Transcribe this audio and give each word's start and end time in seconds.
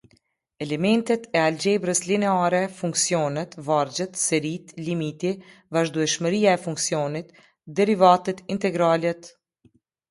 Elementet 0.65 1.27
e 1.37 1.41
algjebrës 1.49 2.01
lineare, 2.11 2.61
funksionet, 2.79 3.55
vargjet, 3.69 4.17
seritë, 4.25 4.79
limiti, 4.89 5.35
vazhdueshmëria 5.79 6.57
e 6.59 6.63
funksionit, 6.67 7.33
derivitet 7.83 8.45
integralet. 8.57 9.33